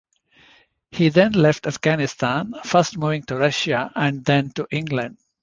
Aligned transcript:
He 0.89 1.09
then 1.09 1.33
left 1.33 1.67
Afghanistan, 1.67 2.55
first 2.65 2.97
moving 2.97 3.21
to 3.25 3.37
Russia 3.37 3.91
and 3.95 4.25
then 4.25 4.49
to 4.53 4.67
England. 4.71 5.19